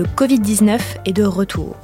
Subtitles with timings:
[0.00, 1.76] le Covid-19 est de retour.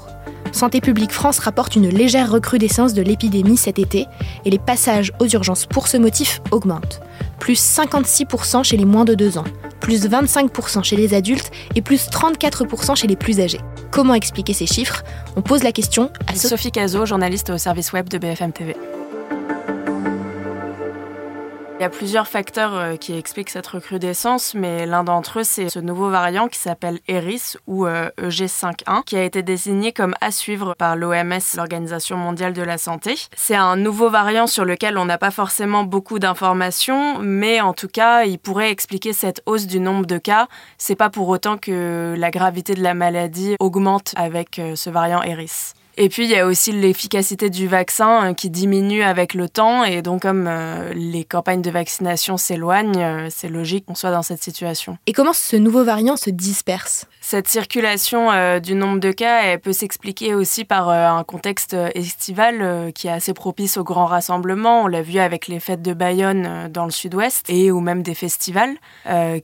[0.50, 4.06] Santé publique France rapporte une légère recrudescence de l'épidémie cet été
[4.46, 7.02] et les passages aux urgences pour ce motif augmentent.
[7.38, 9.44] Plus 56% chez les moins de 2 ans,
[9.80, 13.60] plus 25% chez les adultes et plus 34% chez les plus âgés.
[13.90, 15.02] Comment expliquer ces chiffres?
[15.36, 18.76] On pose la question à Sophie Cazot, journaliste au service web de BFM TV.
[21.78, 25.68] Il y a plusieurs facteurs euh, qui expliquent cette recrudescence, mais l'un d'entre eux, c'est
[25.68, 30.14] ce nouveau variant qui s'appelle ERIS ou EG5.1, euh, e qui a été désigné comme
[30.22, 33.16] à suivre par l'OMS, l'Organisation mondiale de la santé.
[33.36, 37.88] C'est un nouveau variant sur lequel on n'a pas forcément beaucoup d'informations, mais en tout
[37.88, 40.48] cas, il pourrait expliquer cette hausse du nombre de cas.
[40.78, 45.22] C'est pas pour autant que la gravité de la maladie augmente avec euh, ce variant
[45.22, 45.74] ERIS.
[45.98, 49.82] Et puis il y a aussi l'efficacité du vaccin euh, qui diminue avec le temps
[49.82, 54.22] et donc comme euh, les campagnes de vaccination s'éloignent, euh, c'est logique qu'on soit dans
[54.22, 54.98] cette situation.
[55.06, 57.06] Et comment ce nouveau variant se disperse?
[57.22, 58.28] Cette circulation
[58.60, 63.32] du nombre de cas, elle peut s'expliquer aussi par un contexte estival qui est assez
[63.32, 64.84] propice aux grands rassemblements.
[64.84, 68.14] On l'a vu avec les fêtes de Bayonne dans le sud-ouest et ou même des
[68.14, 68.76] festivals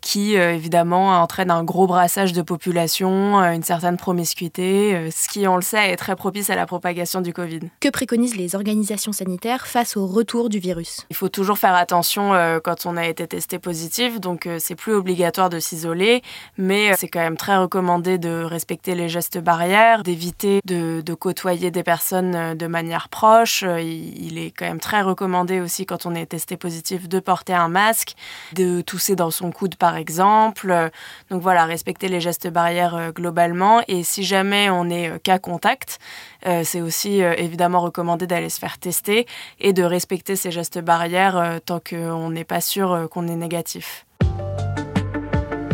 [0.00, 5.62] qui évidemment entraînent un gros brassage de population, une certaine promiscuité, ce qui on le
[5.62, 7.60] sait est très propice à la propagation du Covid.
[7.80, 11.06] Que préconisent les organisations sanitaires face au retour du virus?
[11.10, 14.74] Il faut toujours faire attention euh, quand on a été testé positif, donc euh, c'est
[14.74, 16.22] plus obligatoire de s'isoler,
[16.58, 21.70] mais euh, c'est quand même très recommandé de respecter les gestes barrières, d'éviter de, côtoyer
[21.70, 23.62] des personnes de manière proche.
[23.62, 27.68] Il, est quand même très recommandé aussi quand on est testé positif de porter un
[27.68, 28.14] masque,
[28.54, 30.90] de tousser dans son coude par exemple.
[31.30, 33.82] Donc voilà, respecter les gestes barrières globalement.
[33.88, 36.31] Et si jamais on est cas contact, euh,
[36.64, 39.26] c'est aussi euh, évidemment recommandé d'aller se faire tester
[39.60, 44.06] et de respecter ces gestes barrières euh, tant qu'on n'est pas sûr qu'on est négatif.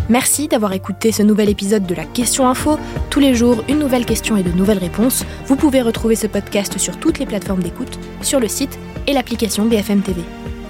[0.08, 2.78] Merci d'avoir écouté ce nouvel épisode de la Question Info.
[3.10, 5.25] Tous les jours, une nouvelle question et de nouvelles réponses.
[5.44, 9.66] Vous pouvez retrouver ce podcast sur toutes les plateformes d'écoute, sur le site et l'application
[9.66, 10.22] BFM TV.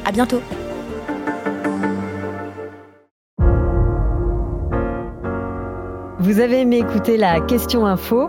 [0.05, 0.43] À bientôt.
[6.19, 8.29] Vous avez aimé écouter la Question Info?